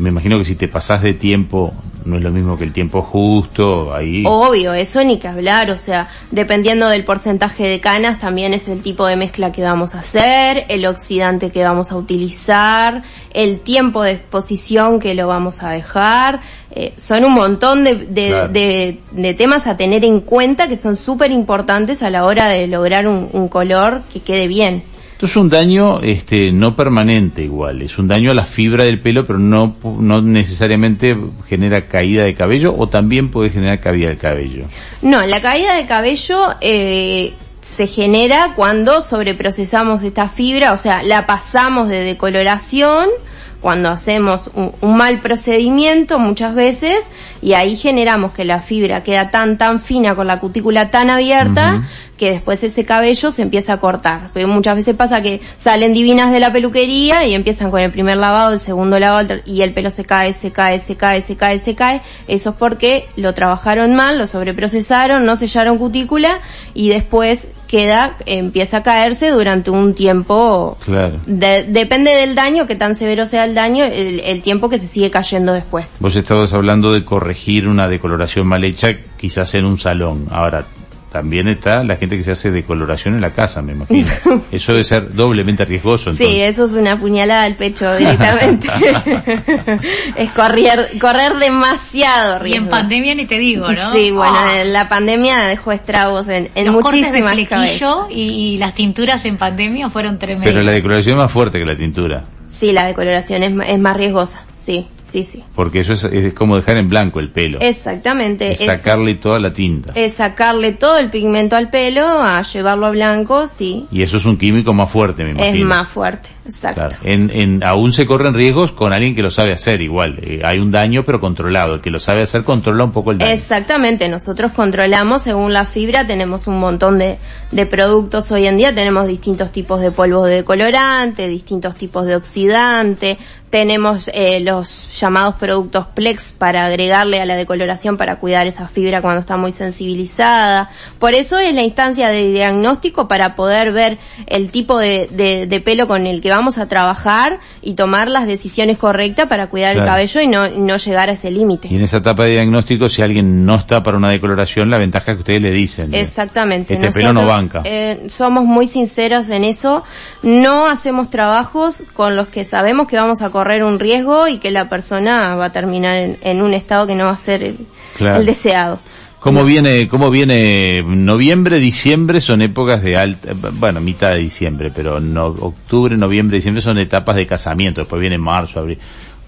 me 0.00 0.08
imagino 0.10 0.38
que 0.38 0.44
si 0.44 0.54
te 0.56 0.66
pasás 0.68 1.02
de 1.02 1.14
tiempo, 1.14 1.72
no 2.04 2.16
es 2.16 2.22
lo 2.22 2.30
mismo 2.30 2.56
que 2.56 2.64
el 2.64 2.72
tiempo 2.72 3.02
justo, 3.02 3.94
ahí... 3.94 4.24
Obvio, 4.26 4.72
eso 4.74 5.04
ni 5.04 5.18
que 5.18 5.28
hablar, 5.28 5.70
o 5.70 5.76
sea, 5.76 6.08
dependiendo 6.30 6.88
del 6.88 7.04
porcentaje 7.04 7.64
de 7.68 7.78
canas 7.80 8.18
también 8.18 8.54
es 8.54 8.66
el 8.68 8.82
tipo 8.82 9.06
de 9.06 9.16
mezcla 9.16 9.52
que 9.52 9.62
vamos 9.62 9.94
a 9.94 9.98
hacer, 10.00 10.64
el 10.68 10.86
oxidante 10.86 11.50
que 11.50 11.62
vamos 11.62 11.92
a 11.92 11.96
utilizar, 11.96 13.02
el 13.34 13.60
tiempo 13.60 14.02
de 14.02 14.12
exposición 14.12 14.98
que 14.98 15.14
lo 15.14 15.26
vamos 15.28 15.62
a 15.62 15.70
dejar, 15.70 16.40
eh, 16.72 16.94
son 16.96 17.24
un 17.24 17.32
montón 17.34 17.84
de, 17.84 17.94
de, 17.96 18.28
Claro. 18.28 18.48
de- 18.48 18.98
de 19.12 19.34
temas 19.34 19.66
a 19.66 19.76
tener 19.76 20.04
en 20.04 20.20
cuenta 20.20 20.68
que 20.68 20.76
son 20.76 20.96
súper 20.96 21.30
importantes 21.32 22.02
a 22.02 22.10
la 22.10 22.24
hora 22.24 22.46
de 22.46 22.66
lograr 22.66 23.06
un, 23.08 23.28
un 23.32 23.48
color 23.48 24.02
que 24.12 24.20
quede 24.20 24.46
bien. 24.48 24.82
Esto 25.20 25.26
es 25.26 25.36
un 25.36 25.50
daño 25.50 26.00
este, 26.00 26.50
no 26.50 26.74
permanente 26.74 27.42
igual, 27.42 27.82
es 27.82 27.98
un 27.98 28.08
daño 28.08 28.30
a 28.30 28.34
la 28.34 28.46
fibra 28.46 28.84
del 28.84 29.00
pelo, 29.00 29.26
pero 29.26 29.38
no, 29.38 29.76
no 29.84 30.22
necesariamente 30.22 31.14
genera 31.46 31.82
caída 31.82 32.24
de 32.24 32.34
cabello 32.34 32.74
o 32.74 32.88
también 32.88 33.30
puede 33.30 33.50
generar 33.50 33.80
caída 33.80 34.08
del 34.08 34.16
cabello. 34.16 34.64
No, 35.02 35.20
la 35.26 35.42
caída 35.42 35.74
de 35.74 35.84
cabello 35.84 36.38
eh, 36.62 37.34
se 37.60 37.86
genera 37.86 38.54
cuando 38.56 39.02
sobreprocesamos 39.02 40.02
esta 40.04 40.26
fibra, 40.26 40.72
o 40.72 40.78
sea, 40.78 41.02
la 41.02 41.26
pasamos 41.26 41.90
de 41.90 42.02
decoloración, 42.02 43.10
cuando 43.60 43.90
hacemos 43.90 44.50
un, 44.54 44.72
un 44.80 44.96
mal 44.96 45.20
procedimiento 45.20 46.18
muchas 46.18 46.54
veces, 46.54 46.98
y 47.42 47.52
ahí 47.52 47.76
generamos 47.76 48.32
que 48.32 48.44
la 48.44 48.60
fibra 48.60 49.02
queda 49.02 49.30
tan 49.30 49.58
tan 49.58 49.80
fina 49.80 50.14
con 50.14 50.26
la 50.26 50.40
cutícula 50.40 50.90
tan 50.90 51.10
abierta 51.10 51.86
que 52.20 52.32
después 52.32 52.62
ese 52.62 52.84
cabello 52.84 53.30
se 53.30 53.40
empieza 53.40 53.72
a 53.72 53.80
cortar. 53.80 54.28
Porque 54.32 54.46
muchas 54.46 54.76
veces 54.76 54.94
pasa 54.94 55.22
que 55.22 55.40
salen 55.56 55.94
divinas 55.94 56.30
de 56.30 56.38
la 56.38 56.52
peluquería 56.52 57.24
y 57.24 57.34
empiezan 57.34 57.70
con 57.70 57.80
el 57.80 57.90
primer 57.90 58.18
lavado, 58.18 58.52
el 58.52 58.60
segundo 58.60 58.98
lavado, 58.98 59.36
y 59.46 59.62
el 59.62 59.72
pelo 59.72 59.90
se 59.90 60.04
cae, 60.04 60.34
se 60.34 60.52
cae, 60.52 60.80
se 60.80 60.96
cae, 60.96 61.22
se 61.22 61.36
cae, 61.36 61.58
se 61.58 61.74
cae. 61.74 62.02
Eso 62.28 62.50
es 62.50 62.56
porque 62.56 63.08
lo 63.16 63.32
trabajaron 63.32 63.94
mal, 63.94 64.18
lo 64.18 64.26
sobreprocesaron, 64.26 65.24
no 65.24 65.34
sellaron 65.34 65.78
cutícula 65.78 66.40
y 66.74 66.90
después 66.90 67.46
queda, 67.70 68.16
empieza 68.26 68.78
a 68.78 68.82
caerse 68.82 69.30
durante 69.30 69.70
un 69.70 69.94
tiempo. 69.94 70.76
Claro. 70.84 71.20
De- 71.26 71.62
depende 71.62 72.10
del 72.10 72.34
daño, 72.34 72.66
que 72.66 72.74
tan 72.74 72.96
severo 72.96 73.26
sea 73.26 73.44
el 73.44 73.54
daño, 73.54 73.84
el, 73.84 74.18
el 74.20 74.42
tiempo 74.42 74.68
que 74.68 74.78
se 74.78 74.88
sigue 74.88 75.08
cayendo 75.10 75.52
después. 75.52 75.98
Vos 76.00 76.16
estabas 76.16 76.52
hablando 76.52 76.92
de 76.92 77.04
corregir 77.04 77.68
una 77.68 77.86
decoloración 77.86 78.48
mal 78.48 78.64
hecha, 78.64 78.88
quizás 79.16 79.54
en 79.54 79.66
un 79.66 79.78
salón. 79.78 80.26
Ahora, 80.30 80.64
también 81.10 81.48
está 81.48 81.82
la 81.82 81.96
gente 81.96 82.16
que 82.16 82.22
se 82.22 82.30
hace 82.32 82.50
decoloración 82.50 83.14
en 83.14 83.20
la 83.20 83.30
casa, 83.32 83.60
me 83.62 83.72
imagino. 83.72 84.08
Eso 84.52 84.72
debe 84.72 84.84
ser 84.84 85.12
doblemente 85.12 85.64
riesgoso. 85.64 86.10
Entonces. 86.10 86.34
Sí, 86.36 86.40
eso 86.40 86.64
es 86.66 86.72
una 86.72 86.96
puñalada 86.98 87.44
al 87.44 87.56
pecho 87.56 87.94
directamente. 87.96 88.68
es 90.16 90.30
correr, 90.30 90.98
correr 91.00 91.34
demasiado 91.34 92.34
Y 92.34 92.36
en 92.36 92.42
riesgo. 92.42 92.70
pandemia 92.70 93.14
ni 93.14 93.26
te 93.26 93.38
digo, 93.38 93.70
¿no? 93.70 93.92
Sí, 93.92 94.10
bueno, 94.10 94.34
Ah, 94.36 94.62
la 94.64 94.88
pandemia 94.88 95.38
dejó 95.46 95.72
estragos 95.72 96.28
en, 96.28 96.48
en 96.54 96.66
los 96.66 96.76
cortes 96.82 97.12
de 97.12 97.22
flequillo 97.22 97.48
cabezas. 97.48 98.06
y, 98.10 98.56
las 98.58 98.74
tinturas 98.74 99.24
en 99.24 99.36
pandemia 99.36 99.90
fueron 99.90 100.18
tremendas. 100.18 100.48
Pero 100.50 100.62
la 100.62 100.72
decoloración 100.72 101.14
es 101.16 101.22
más 101.22 101.32
fuerte 101.32 101.58
que 101.58 101.64
la 101.64 101.74
tintura. 101.74 102.24
Sí, 102.52 102.72
la 102.72 102.86
decoloración 102.86 103.42
es, 103.42 103.52
es 103.68 103.78
más 103.78 103.96
riesgosa. 103.96 104.44
Sí, 104.60 104.86
sí, 105.04 105.22
sí. 105.22 105.42
Porque 105.54 105.80
eso 105.80 105.94
es, 105.94 106.04
es 106.04 106.34
como 106.34 106.54
dejar 106.54 106.76
en 106.76 106.86
blanco 106.90 107.18
el 107.18 107.30
pelo. 107.30 107.58
Exactamente. 107.62 108.52
Es 108.52 108.60
Es, 108.60 108.66
sacarle 108.66 109.14
toda 109.14 109.38
la 109.40 109.54
tinta. 109.54 109.92
es 109.94 110.12
sacarle 110.12 110.72
todo 110.72 110.98
el 110.98 111.08
pigmento 111.08 111.56
al 111.56 111.70
pelo, 111.70 112.06
a 112.22 112.42
llevarlo 112.42 112.84
a 112.84 112.90
blanco, 112.90 113.46
sí. 113.46 113.86
Y 113.90 114.02
eso 114.02 114.18
es 114.18 114.26
un 114.26 114.36
químico 114.36 114.74
más 114.74 114.90
fuerte, 114.92 115.24
me 115.24 115.30
imagino. 115.30 115.56
Es 115.56 115.64
más 115.64 115.88
fuerte. 115.88 116.28
Exacto. 116.44 116.88
Claro. 116.88 116.96
En, 117.04 117.30
en, 117.30 117.64
aún 117.64 117.92
se 117.92 118.06
corren 118.06 118.34
riesgos 118.34 118.72
con 118.72 118.92
alguien 118.92 119.14
que 119.14 119.22
lo 119.22 119.30
sabe 119.30 119.52
hacer 119.52 119.80
igual. 119.80 120.18
Eh, 120.20 120.42
hay 120.44 120.58
un 120.58 120.70
daño 120.70 121.04
pero 121.04 121.20
controlado. 121.20 121.76
El 121.76 121.80
que 121.80 121.90
lo 121.90 121.98
sabe 121.98 122.20
hacer 122.22 122.44
controla 122.44 122.84
un 122.84 122.92
poco 122.92 123.12
el 123.12 123.18
daño. 123.18 123.32
Exactamente, 123.32 124.08
nosotros 124.10 124.52
controlamos 124.52 125.22
según 125.22 125.54
la 125.54 125.64
fibra, 125.64 126.06
tenemos 126.06 126.46
un 126.46 126.58
montón 126.60 126.98
de, 126.98 127.16
de 127.50 127.64
productos 127.66 128.30
hoy 128.30 128.46
en 128.46 128.58
día, 128.58 128.74
tenemos 128.74 129.06
distintos 129.06 129.52
tipos 129.52 129.80
de 129.80 129.90
polvos 129.90 130.28
de 130.28 130.36
decolorante, 130.36 131.28
distintos 131.28 131.76
tipos 131.76 132.04
de 132.04 132.16
oxidante, 132.16 133.16
tenemos 133.50 134.08
eh, 134.14 134.40
los 134.40 134.98
llamados 135.00 135.34
productos 135.34 135.86
Plex 135.94 136.30
para 136.32 136.64
agregarle 136.66 137.20
a 137.20 137.24
la 137.26 137.34
decoloración 137.34 137.96
para 137.96 138.16
cuidar 138.20 138.46
esa 138.46 138.68
fibra 138.68 139.02
cuando 139.02 139.20
está 139.20 139.36
muy 139.36 139.50
sensibilizada. 139.50 140.70
Por 140.98 141.14
eso 141.14 141.38
es 141.38 141.52
la 141.54 141.62
instancia 141.62 142.08
de 142.08 142.28
diagnóstico 142.32 143.08
para 143.08 143.34
poder 143.34 143.72
ver 143.72 143.98
el 144.26 144.50
tipo 144.50 144.78
de, 144.78 145.08
de- 145.10 145.46
de 145.46 145.60
pelo 145.60 145.88
con 145.88 146.06
el 146.06 146.20
que 146.22 146.30
vamos 146.30 146.58
a 146.58 146.68
trabajar 146.68 147.40
y 147.60 147.74
tomar 147.74 148.08
las 148.08 148.26
decisiones 148.26 148.78
correctas 148.78 149.26
para 149.28 149.48
cuidar 149.48 149.72
Claro. 149.74 149.80
el 149.86 149.90
cabello 149.90 150.20
y 150.20 150.26
no, 150.28 150.48
no 150.48 150.76
llegar 150.76 151.08
a 151.08 151.12
ese 151.12 151.30
límite. 151.30 151.68
Y 151.70 151.76
en 151.76 151.82
esa 151.82 151.98
etapa 151.98 152.24
de 152.24 152.32
diagnóstico, 152.32 152.88
si 152.88 153.02
alguien 153.02 153.44
no 153.44 153.56
está 153.56 153.82
para 153.82 153.96
una 153.96 154.10
decoloración, 154.10 154.70
la 154.70 154.78
ventaja 154.78 155.12
es 155.12 155.16
que 155.16 155.20
ustedes 155.22 155.42
le 155.42 155.50
dicen. 155.50 155.92
¿eh? 155.94 156.00
Exactamente. 156.00 156.74
Este 156.74 156.90
pelo 156.92 157.12
no 157.12 157.26
banca. 157.26 157.62
eh, 157.64 158.04
somos 158.08 158.44
muy 158.44 158.66
sinceros 158.68 159.28
en 159.30 159.44
eso. 159.44 159.82
No 160.22 160.66
hacemos 160.66 161.10
trabajos 161.10 161.82
con 161.94 162.14
los 162.16 162.28
que 162.28 162.44
sabemos 162.44 162.86
que 162.88 162.96
vamos 162.96 163.22
a 163.22 163.30
correr 163.40 163.64
un 163.64 163.78
riesgo 163.78 164.28
y 164.28 164.36
que 164.38 164.50
la 164.50 164.68
persona 164.68 165.34
va 165.34 165.46
a 165.46 165.52
terminar 165.52 165.96
en, 165.96 166.18
en 166.22 166.42
un 166.42 166.52
estado 166.52 166.86
que 166.86 166.94
no 166.94 167.04
va 167.04 167.12
a 167.12 167.16
ser 167.16 167.42
el, 167.42 167.56
Claro. 167.96 168.20
el 168.20 168.26
deseado. 168.26 168.78
¿Cómo 169.20 169.44
viene, 169.44 169.88
cómo 169.88 170.10
viene 170.10 170.82
noviembre, 170.86 171.58
diciembre? 171.58 172.20
Son 172.20 172.40
épocas 172.42 172.82
de 172.82 172.96
alta, 172.96 173.32
bueno, 173.52 173.80
mitad 173.80 174.12
de 174.12 174.18
diciembre, 174.18 174.70
pero 174.74 175.00
no, 175.00 175.26
octubre, 175.26 175.96
noviembre, 175.96 176.36
diciembre 176.36 176.62
son 176.62 176.78
etapas 176.78 177.16
de 177.16 177.26
casamiento. 177.26 177.80
Después 177.82 178.00
viene 178.00 178.16
marzo, 178.18 178.60
abril. 178.60 178.78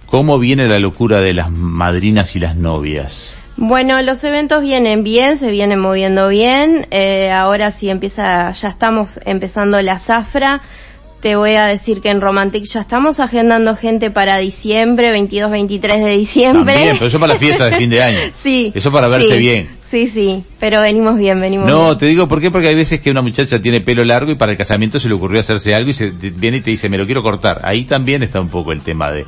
¿Cómo 0.06 0.38
viene 0.38 0.68
la 0.68 0.78
locura 0.78 1.20
de 1.20 1.32
las 1.34 1.50
madrinas 1.50 2.36
y 2.36 2.38
las 2.38 2.54
novias? 2.56 3.34
Bueno, 3.56 4.00
los 4.02 4.24
eventos 4.24 4.62
vienen 4.62 5.02
bien, 5.02 5.36
se 5.36 5.50
vienen 5.50 5.78
moviendo 5.78 6.28
bien. 6.28 6.86
Eh, 6.90 7.30
ahora 7.30 7.70
sí 7.70 7.90
empieza, 7.90 8.50
ya 8.50 8.68
estamos 8.68 9.20
empezando 9.26 9.80
la 9.82 9.98
zafra. 9.98 10.60
Te 11.22 11.36
voy 11.36 11.54
a 11.54 11.66
decir 11.66 12.00
que 12.00 12.10
en 12.10 12.20
Romantic 12.20 12.64
ya 12.64 12.80
estamos 12.80 13.20
agendando 13.20 13.76
gente 13.76 14.10
para 14.10 14.38
diciembre, 14.38 15.12
22, 15.12 15.52
23 15.52 16.04
de 16.04 16.10
diciembre. 16.16 16.74
También, 16.74 16.96
pero 16.96 17.06
eso 17.06 17.20
para 17.20 17.34
la 17.34 17.38
fiesta 17.38 17.66
de 17.66 17.76
fin 17.76 17.88
de 17.90 18.02
año. 18.02 18.18
sí. 18.32 18.72
Eso 18.74 18.90
para 18.90 19.06
verse 19.06 19.34
sí, 19.34 19.38
bien. 19.38 19.68
Sí, 19.84 20.08
sí, 20.08 20.42
pero 20.58 20.80
venimos 20.80 21.16
bien, 21.16 21.40
venimos 21.40 21.68
No, 21.68 21.84
bien. 21.86 21.98
te 21.98 22.06
digo 22.06 22.26
por 22.26 22.40
qué, 22.40 22.50
porque 22.50 22.66
hay 22.66 22.74
veces 22.74 23.00
que 23.00 23.08
una 23.12 23.22
muchacha 23.22 23.60
tiene 23.60 23.80
pelo 23.80 24.04
largo 24.04 24.32
y 24.32 24.34
para 24.34 24.50
el 24.50 24.58
casamiento 24.58 24.98
se 24.98 25.06
le 25.06 25.14
ocurrió 25.14 25.38
hacerse 25.38 25.72
algo 25.76 25.90
y 25.90 25.92
se 25.92 26.10
viene 26.10 26.56
y 26.56 26.60
te 26.60 26.70
dice, 26.70 26.88
me 26.88 26.98
lo 26.98 27.06
quiero 27.06 27.22
cortar. 27.22 27.60
Ahí 27.62 27.84
también 27.84 28.24
está 28.24 28.40
un 28.40 28.48
poco 28.48 28.72
el 28.72 28.80
tema 28.80 29.12
de 29.12 29.24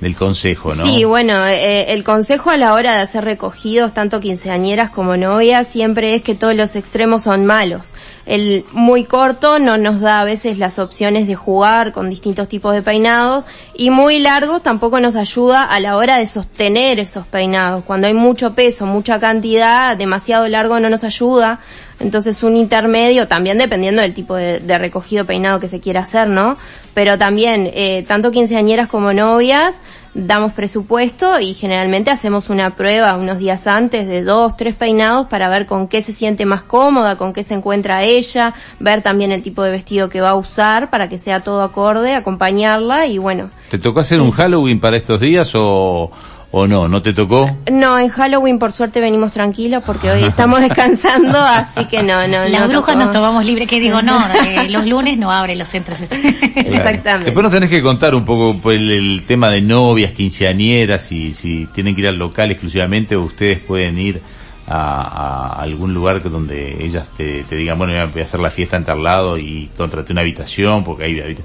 del 0.00 0.16
consejo, 0.16 0.74
¿no? 0.74 0.86
Sí, 0.86 1.04
bueno, 1.04 1.46
eh, 1.46 1.92
el 1.92 2.04
consejo 2.04 2.50
a 2.50 2.56
la 2.56 2.72
hora 2.74 2.94
de 2.94 3.02
hacer 3.02 3.24
recogidos, 3.24 3.92
tanto 3.92 4.18
quinceañeras 4.18 4.90
como 4.90 5.16
novias, 5.16 5.66
siempre 5.66 6.14
es 6.14 6.22
que 6.22 6.34
todos 6.34 6.54
los 6.54 6.74
extremos 6.74 7.24
son 7.24 7.44
malos. 7.44 7.92
El 8.30 8.64
muy 8.70 9.02
corto 9.02 9.58
no 9.58 9.76
nos 9.76 10.00
da 10.00 10.20
a 10.20 10.24
veces 10.24 10.56
las 10.56 10.78
opciones 10.78 11.26
de 11.26 11.34
jugar 11.34 11.90
con 11.90 12.08
distintos 12.08 12.48
tipos 12.48 12.72
de 12.72 12.80
peinados 12.80 13.44
y 13.74 13.90
muy 13.90 14.20
largo 14.20 14.60
tampoco 14.60 15.00
nos 15.00 15.16
ayuda 15.16 15.64
a 15.64 15.80
la 15.80 15.96
hora 15.96 16.16
de 16.16 16.26
sostener 16.26 17.00
esos 17.00 17.26
peinados. 17.26 17.82
Cuando 17.84 18.06
hay 18.06 18.14
mucho 18.14 18.54
peso, 18.54 18.86
mucha 18.86 19.18
cantidad, 19.18 19.96
demasiado 19.96 20.46
largo 20.46 20.78
no 20.78 20.88
nos 20.88 21.02
ayuda. 21.02 21.58
Entonces 21.98 22.44
un 22.44 22.56
intermedio, 22.56 23.26
también 23.26 23.58
dependiendo 23.58 24.00
del 24.00 24.14
tipo 24.14 24.36
de, 24.36 24.60
de 24.60 24.78
recogido 24.78 25.24
peinado 25.24 25.58
que 25.58 25.66
se 25.66 25.80
quiera 25.80 26.02
hacer, 26.02 26.28
¿no? 26.28 26.56
Pero 26.94 27.18
también, 27.18 27.68
eh, 27.74 28.04
tanto 28.06 28.30
quinceañeras 28.30 28.86
como 28.88 29.12
novias, 29.12 29.80
damos 30.26 30.52
presupuesto 30.52 31.40
y 31.40 31.54
generalmente 31.54 32.10
hacemos 32.10 32.50
una 32.50 32.70
prueba 32.70 33.16
unos 33.16 33.38
días 33.38 33.66
antes 33.66 34.06
de 34.06 34.22
dos, 34.22 34.56
tres 34.56 34.74
peinados 34.74 35.26
para 35.28 35.48
ver 35.48 35.66
con 35.66 35.88
qué 35.88 36.02
se 36.02 36.12
siente 36.12 36.46
más 36.46 36.62
cómoda, 36.62 37.16
con 37.16 37.32
qué 37.32 37.42
se 37.42 37.54
encuentra 37.54 38.02
ella, 38.02 38.54
ver 38.78 39.02
también 39.02 39.32
el 39.32 39.42
tipo 39.42 39.62
de 39.62 39.70
vestido 39.70 40.08
que 40.08 40.20
va 40.20 40.30
a 40.30 40.34
usar 40.36 40.90
para 40.90 41.08
que 41.08 41.18
sea 41.18 41.40
todo 41.40 41.62
acorde, 41.62 42.14
acompañarla 42.14 43.06
y 43.06 43.18
bueno. 43.18 43.50
¿Te 43.68 43.78
tocó 43.78 44.00
hacer 44.00 44.20
un 44.20 44.30
Halloween 44.30 44.80
para 44.80 44.96
estos 44.96 45.20
días 45.20 45.52
o, 45.54 46.10
o 46.52 46.66
no? 46.66 46.88
¿No 46.88 47.00
te 47.00 47.12
tocó? 47.12 47.58
No, 47.70 47.98
en 47.98 48.08
Halloween 48.08 48.58
por 48.58 48.72
suerte 48.72 49.00
venimos 49.00 49.32
tranquilos 49.32 49.82
porque 49.84 50.10
hoy 50.10 50.24
estamos 50.24 50.60
descansando, 50.60 51.38
así 51.38 51.84
que 51.86 52.02
no, 52.02 52.26
no. 52.26 52.44
Las 52.44 52.60
no 52.60 52.68
brujas 52.68 52.94
tocó. 52.94 53.04
nos 53.04 53.10
tomamos 53.10 53.44
libre, 53.46 53.66
que 53.66 53.80
digo, 53.80 54.02
no, 54.02 54.18
eh, 54.44 54.68
los 54.70 54.86
lunes 54.86 55.16
no 55.18 55.30
abren 55.30 55.58
los 55.58 55.68
centros. 55.68 56.00
Exactamente. 56.00 57.26
Después 57.26 57.42
nos 57.42 57.52
tenés 57.52 57.70
que 57.70 57.82
contar 57.82 58.14
un 58.14 58.24
poco 58.24 58.58
pues, 58.60 58.80
el, 58.80 58.90
el 58.90 59.22
tema 59.26 59.50
de 59.50 59.60
novias, 59.60 60.12
quinceañeras, 60.12 61.02
si, 61.02 61.34
si 61.34 61.66
tienen 61.72 61.94
que 61.94 62.02
ir 62.02 62.08
al 62.08 62.16
local 62.18 62.50
exclusivamente 62.50 63.16
o 63.16 63.22
ustedes 63.22 63.60
pueden 63.60 63.98
ir 63.98 64.20
a, 64.66 65.56
a 65.56 65.62
algún 65.62 65.92
lugar 65.92 66.22
que 66.22 66.28
donde 66.28 66.84
ellas 66.84 67.10
te, 67.16 67.44
te 67.44 67.56
digan, 67.56 67.78
bueno, 67.78 67.92
voy 68.12 68.22
a 68.22 68.24
hacer 68.24 68.40
la 68.40 68.50
fiesta 68.50 68.76
en 68.76 68.84
tal 68.84 69.02
lado 69.02 69.36
y 69.38 69.68
contraté 69.76 70.12
una 70.12 70.22
habitación, 70.22 70.84
porque 70.84 71.04
hay 71.04 71.36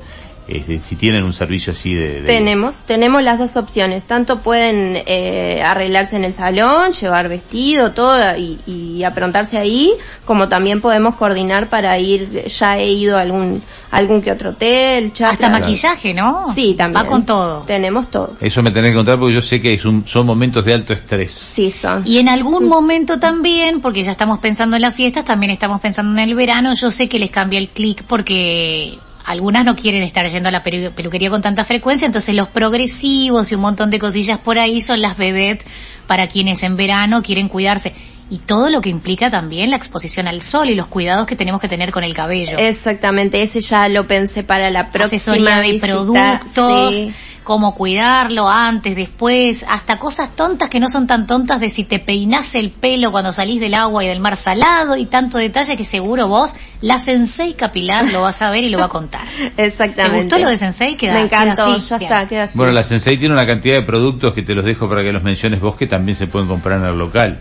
este, 0.48 0.78
si 0.80 0.96
tienen 0.96 1.24
un 1.24 1.34
servicio 1.34 1.72
así 1.72 1.94
de... 1.94 2.22
de- 2.22 2.28
Tenemos, 2.28 2.82
tenemos 2.82 3.24
las 3.24 3.40
dos 3.40 3.56
opciones. 3.58 4.04
Tanto 4.04 4.38
pueden 4.38 5.02
eh, 5.06 5.62
arreglarse 5.66 6.16
en 6.16 6.24
el 6.24 6.34
salón, 6.34 6.92
llevar 6.92 7.30
vestido, 7.30 7.92
todo 7.92 8.18
y, 8.38 8.60
y 8.66 9.04
aprontarse 9.04 9.58
ahí, 9.58 9.92
como 10.26 10.48
también 10.48 10.82
podemos 10.82 11.16
coordinar 11.16 11.68
para 11.70 11.98
ir, 12.00 12.46
ya 12.46 12.78
he 12.78 12.92
ido 12.92 13.18
a 13.18 13.22
algún, 13.22 13.62
algún 13.92 14.22
que 14.22 14.32
otro 14.32 14.52
hotel. 14.52 15.12
Hasta 15.26 15.50
maquillaje, 15.50 16.14
¿no? 16.14 16.46
Sí, 16.54 16.76
también. 16.78 17.04
Va 17.06 17.08
con 17.10 17.26
todo. 17.26 17.64
Tenemos 17.64 18.12
todo. 18.12 18.36
Eso 18.42 18.62
me 18.62 18.72
tenés 18.72 18.92
que 18.92 18.98
contar 18.98 19.18
porque 19.20 19.36
yo 19.36 19.42
sé 19.42 19.62
que 19.62 19.74
es 19.74 19.86
un- 19.86 20.06
son 20.08 20.26
momentos 20.26 20.64
de 20.66 20.74
alto 20.74 20.94
estrés. 20.94 21.32
Sí, 21.32 21.72
son. 21.72 22.04
Y 22.06 22.20
en 22.20 22.30
algún 22.30 22.68
momento 22.68 23.20
también, 23.20 23.82
porque 23.82 24.04
ya 24.04 24.12
estamos 24.12 24.40
pensando 24.40 24.76
en 24.76 24.82
las 24.84 24.94
fiestas, 24.96 25.26
también 25.26 25.52
estamos 25.52 25.82
pensando 25.82 26.12
en 26.22 26.30
el 26.30 26.36
verano, 26.36 26.74
yo 26.76 26.92
sé 26.92 27.10
que 27.10 27.20
les 27.20 27.32
cambia 27.32 27.60
el 27.60 27.70
clic 27.70 28.04
porque 28.04 28.98
algunas 29.26 29.66
no 29.66 29.76
quieren 29.76 30.04
estar 30.04 30.28
yendo 30.30 30.50
a 30.50 30.52
la 30.52 30.64
pelu- 30.64 30.92
peluquería 30.92 31.30
con 31.30 31.42
tanta 31.42 31.64
frecuencia, 31.64 32.06
entonces 32.06 32.36
los 32.36 32.48
progresivos 32.50 33.52
y 33.52 33.56
un 33.56 33.62
montón 33.62 33.90
de 33.90 34.00
cosillas 34.00 34.40
por 34.40 34.60
ahí 34.60 34.82
son 34.82 35.02
las 35.02 35.18
vedettes 35.18 35.66
para 36.08 36.28
quienes 36.28 36.62
en 36.64 36.76
verano 36.78 37.22
quieren 37.24 37.48
cuidarse. 37.50 37.94
Y 38.28 38.40
todo 38.40 38.72
lo 38.72 38.82
que 38.82 38.90
implica 38.90 39.30
también 39.30 39.70
la 39.70 39.76
exposición 39.78 40.28
al 40.28 40.42
sol 40.42 40.70
y 40.70 40.76
los 40.76 40.88
cuidados 40.88 41.28
que 41.28 41.36
tenemos 41.36 41.62
que 41.62 41.68
tener 41.68 41.92
con 41.92 42.04
el 42.04 42.16
cabello. 42.16 42.58
Exactamente, 42.58 43.42
ese 43.44 43.62
ya 43.62 43.88
lo 43.88 44.06
pensé 44.08 44.44
para 44.44 44.72
la 44.72 44.90
próxima 44.90 45.18
asesoría 45.18 45.60
de 45.60 45.72
visita. 45.74 45.88
productos, 45.88 46.96
Sí. 46.96 47.14
Cómo 47.46 47.74
cuidarlo 47.76 48.50
antes, 48.50 48.98
después, 48.98 49.64
hasta 49.70 49.98
cosas 50.00 50.36
tontas 50.36 50.70
que 50.70 50.82
no 50.82 50.90
son 50.92 51.08
tan 51.08 51.26
tontas 51.28 51.62
de 51.62 51.70
si 51.70 51.86
te 51.86 52.00
peinás 52.00 52.56
el 52.56 52.72
pelo 52.72 53.12
cuando 53.14 53.32
salís 53.32 53.62
del 53.62 53.76
agua 53.76 54.04
y 54.04 54.08
del 54.08 54.20
mar 54.20 54.36
salado 54.36 54.98
y 54.98 55.06
tanto 55.06 55.38
detalle 55.38 55.78
que 55.78 55.86
seguro 55.86 56.28
vos, 56.28 56.54
la 56.82 57.00
sensei 57.00 57.54
capilar 57.54 58.06
lo 58.12 58.24
vas 58.24 58.42
a 58.42 58.52
ver 58.52 58.66
y 58.66 58.70
lo 58.70 58.80
va 58.80 58.86
a 58.86 58.90
contar. 58.90 59.26
Exactamente. 59.56 60.12
¿Te 60.18 60.24
gustó 60.24 60.40
lo 60.40 60.50
de 60.50 60.58
sensei? 60.58 60.98
Queda, 60.98 61.14
Me 61.14 61.22
encantó, 61.22 61.64
queda 61.64 61.76
así, 61.76 61.90
ya 61.90 61.98
bien. 62.00 62.12
está, 62.12 62.28
queda 62.28 62.44
así. 62.44 62.58
Bueno, 62.58 62.74
la 62.74 62.84
Sensei 62.84 63.18
tiene 63.18 63.34
una 63.34 63.46
cantidad 63.48 63.76
de 63.76 63.84
productos 63.84 64.34
que 64.34 64.42
te 64.42 64.54
los 64.54 64.66
dejo 64.66 64.90
para 64.90 65.02
que 65.04 65.14
los 65.14 65.24
menciones 65.24 65.62
vos 65.62 65.78
que 65.78 65.88
también 65.88 66.18
se 66.18 66.28
pueden 66.28 66.50
comprar 66.50 66.80
en 66.80 66.86
el 66.88 66.98
local. 66.98 67.38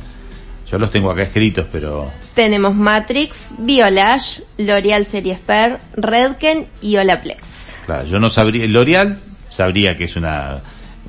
Yo 0.70 0.78
los 0.78 0.90
tengo 0.90 1.11
acá 1.11 1.23
escritos, 1.23 1.66
pero 1.73 2.11
Tenemos 2.34 2.75
Matrix, 2.75 3.54
Biolash, 3.58 4.40
L'Oreal 4.58 5.06
Series 5.06 5.38
Per, 5.38 5.78
Redken 5.96 6.66
y 6.82 6.96
Olaplex. 6.96 7.40
claro, 7.87 8.04
yo 8.06 8.18
no 8.18 8.28
sabría, 8.30 8.66
L'Oreal 8.66 9.18
sabría 9.54 9.96
que 9.96 10.04
es 10.04 10.16
una 10.16 10.61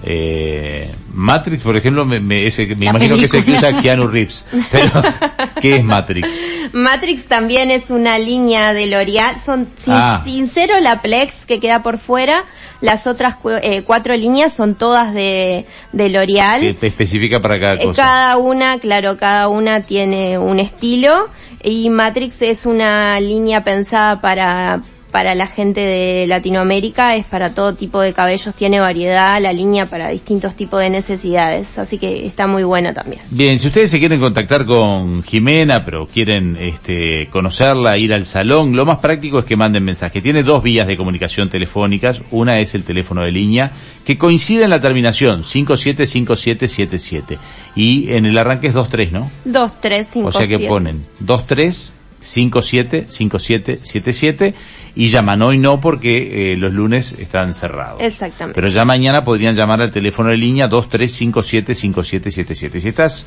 eh, 0.04 0.92
Matrix, 1.14 1.64
por 1.64 1.76
ejemplo, 1.78 2.06
me, 2.06 2.20
me, 2.20 2.46
ese, 2.46 2.68
me 2.76 2.86
La 2.86 2.92
imagino 2.92 3.16
que 3.18 3.28
película. 3.28 3.58
usa 3.58 3.82
Keanu 3.82 4.08
Reeves. 4.08 4.46
Pero, 4.72 4.92
¿qué 5.62 5.78
es 5.78 5.84
Matrix? 5.84 6.28
Matrix 6.74 7.26
también 7.26 7.72
es 7.72 7.90
una 7.90 8.20
línea 8.20 8.74
de 8.74 8.88
L'Oreal, 8.88 9.40
son 9.40 9.68
sin, 9.78 9.94
Ah. 9.96 10.22
sin 10.26 10.48
ser 10.50 10.72
Olaplex 10.74 11.46
que 11.46 11.60
queda 11.62 11.82
por 11.82 11.98
fuera, 11.98 12.44
las 12.82 13.08
otras 13.08 13.36
cu- 13.36 13.52
eh, 13.62 13.84
cuatro 13.84 14.16
líneas 14.16 14.54
son 14.54 14.76
todas 14.76 15.14
de, 15.14 15.66
de 15.94 16.10
L'Oreal. 16.10 16.64
Especifica 16.66 17.40
para 17.40 17.60
cada 17.60 17.76
Eh, 17.76 17.86
cosa. 17.86 17.96
Cada 18.02 18.38
una, 18.38 18.78
claro, 18.80 19.16
cada 19.18 19.48
una 19.48 19.82
tiene 19.82 20.38
un 20.38 20.60
estilo 20.60 21.30
y 21.64 21.90
Matrix 21.90 22.42
es 22.42 22.66
una 22.66 23.18
línea 23.22 23.64
pensada 23.64 24.20
para 24.22 24.82
para 25.16 25.34
la 25.34 25.48
gente 25.48 25.80
de 25.80 26.28
Latinoamérica, 26.28 27.16
es 27.16 27.26
para 27.26 27.54
todo 27.54 27.74
tipo 27.74 28.02
de 28.02 28.12
cabellos, 28.12 28.54
tiene 28.54 28.82
variedad, 28.82 29.42
la 29.42 29.54
línea 29.54 29.86
para 29.86 30.10
distintos 30.10 30.56
tipos 30.58 30.82
de 30.82 30.90
necesidades, 30.90 31.78
así 31.78 31.98
que 31.98 32.26
está 32.26 32.48
muy 32.48 32.64
buena 32.64 32.94
también. 32.94 33.22
Bien, 33.30 33.58
si 33.58 33.68
ustedes 33.68 33.92
se 33.92 34.00
quieren 34.00 34.20
contactar 34.20 34.66
con 34.66 35.24
Jimena, 35.24 35.86
pero 35.86 36.06
quieren 36.06 36.58
este, 36.60 37.30
conocerla, 37.32 37.98
ir 37.98 38.14
al 38.14 38.26
salón, 38.26 38.76
lo 38.76 38.84
más 38.84 39.00
práctico 39.00 39.40
es 39.40 39.46
que 39.46 39.56
manden 39.56 39.86
mensaje. 39.86 40.22
Tiene 40.22 40.44
dos 40.44 40.62
vías 40.62 40.86
de 40.86 40.98
comunicación 40.98 41.48
telefónicas. 41.50 42.22
Una 42.32 42.60
es 42.60 42.76
el 42.76 42.84
teléfono 42.84 43.22
de 43.22 43.32
línea, 43.32 43.72
que 44.04 44.18
coincide 44.18 44.66
en 44.66 44.70
la 44.70 44.82
terminación, 44.82 45.46
575777. 45.46 47.38
Y 47.78 48.12
en 48.12 48.26
el 48.26 48.38
arranque 48.38 48.68
es 48.68 48.74
23, 48.74 49.14
¿no? 49.14 49.32
2, 49.46 49.80
3, 49.80 50.10
5, 50.12 50.28
O 50.28 50.32
sea 50.34 50.46
que 50.46 50.68
ponen 50.68 51.06
23 51.22 51.94
57 52.26 53.06
57 53.10 53.78
77 53.78 54.54
y 54.96 55.08
llaman 55.08 55.42
hoy 55.42 55.58
no 55.58 55.80
porque 55.80 56.52
eh, 56.54 56.58
los 56.58 56.74
lunes 56.74 57.14
están 57.14 57.54
cerrados. 57.54 58.02
Exactamente. 58.02 58.56
Pero 58.56 58.68
ya 58.70 58.84
mañana 58.86 59.24
podrían 59.24 59.56
llamar 59.56 59.82
al 59.82 59.92
teléfono 59.92 60.30
de 60.30 60.38
línea 60.38 60.70
23575777. 60.70 62.80
Si 62.80 62.90
estás, 62.90 63.26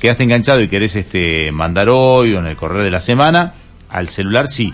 quedaste 0.00 0.24
enganchado 0.24 0.60
y 0.62 0.68
querés 0.68 0.96
este 0.96 1.52
mandar 1.52 1.88
hoy 1.90 2.34
o 2.34 2.40
en 2.40 2.46
el 2.46 2.56
correo 2.56 2.82
de 2.82 2.90
la 2.90 3.00
semana, 3.00 3.54
al 3.90 4.08
celular 4.08 4.48
sí. 4.48 4.72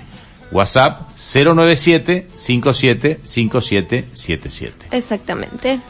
WhatsApp 0.52 1.08
097 1.16 2.28
57 2.34 3.20
5777. 3.24 4.86
Exactamente. 4.92 5.80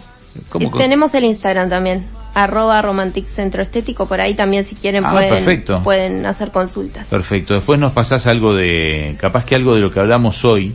¿Cómo 0.49 0.69
Y 0.69 0.79
tenemos 0.79 1.13
el 1.15 1.25
Instagram 1.25 1.69
también, 1.69 2.07
arroba 2.37 2.83
romantic 2.83 3.25
centro 3.27 3.63
estético, 3.63 4.07
por 4.07 4.21
ahí 4.21 4.35
también 4.35 4.63
si 4.63 4.75
quieren 4.75 5.07
Ah, 5.07 5.13
pueden, 5.13 5.31
perfecto. 5.31 5.81
pueden 5.83 6.27
hacer 6.27 6.51
consultas. 6.51 7.09
Perfecto. 7.09 7.55
Después 7.55 7.79
nos 7.81 7.93
pasás 7.93 8.27
algo 8.27 8.55
de, 8.55 9.17
capaz 9.19 9.45
que 9.47 9.55
algo 9.55 9.75
de 9.75 9.81
lo 9.81 9.91
que 9.91 10.01
hablamos 10.01 10.45
hoy 10.45 10.75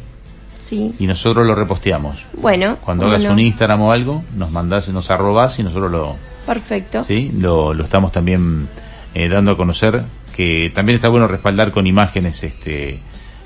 Sí. 0.60 0.94
y 1.00 1.06
nosotros 1.06 1.46
lo 1.46 1.54
reposteamos. 1.54 2.18
Bueno, 2.34 2.78
Cuando 2.84 3.04
¿cómo 3.06 3.16
hagas 3.16 3.32
un 3.32 3.40
Instagram 3.40 3.82
o 3.82 3.92
algo, 3.92 4.24
nos 4.36 4.52
mandás, 4.52 4.90
nos 4.90 5.10
arrobás 5.12 5.60
y 5.60 5.64
nosotros 5.64 5.92
lo, 5.92 6.16
Perfecto. 6.48 7.04
¿sí? 7.08 7.32
lo, 7.40 7.74
lo 7.76 7.84
estamos 7.84 8.12
también 8.12 8.68
eh, 9.14 9.30
dando 9.30 9.52
a 9.52 9.58
conocer, 9.58 10.02
que 10.36 10.72
también 10.74 10.96
está 10.96 11.10
bueno 11.10 11.28
respaldar 11.28 11.72
con 11.72 11.86
imágenes 11.86 12.44
este 12.44 13.00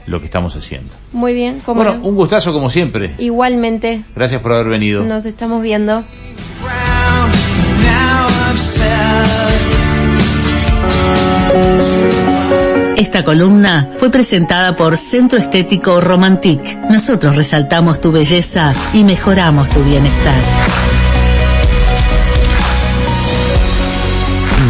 lo 0.08 0.20
que 0.20 0.26
estamos 0.26 0.56
haciendo. 0.56 0.94
Muy 1.14 1.34
bien, 1.34 1.62
Bueno, 1.66 1.98
un 2.02 2.16
gustazo 2.16 2.54
como 2.54 2.70
siempre. 2.70 3.16
igualmente 3.18 4.04
Gracias 4.16 4.42
por 4.42 4.54
haber 4.54 4.68
venido. 4.70 5.04
nos 5.04 5.26
estamos 5.26 5.62
viendo. 5.64 6.04
Esta 12.98 13.24
columna 13.24 13.90
fue 13.98 14.10
presentada 14.10 14.76
por 14.76 14.98
Centro 14.98 15.40
Estético 15.40 16.02
Romantic. 16.02 16.62
Nosotros 16.90 17.36
resaltamos 17.36 18.02
tu 18.02 18.12
belleza 18.12 18.74
y 18.94 19.04
mejoramos 19.04 19.70
tu 19.70 19.82
bienestar. 19.84 20.85